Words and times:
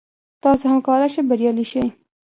تاسو 0.43 0.63
هم 0.71 0.79
کولای 0.87 1.09
شئ 1.13 1.21
بریالي 1.29 1.65
شئ. 1.71 1.85